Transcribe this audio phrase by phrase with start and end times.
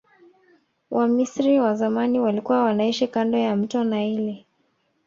[0.91, 4.45] wamisri wa zamani walikua wanaishi kando ya mto naili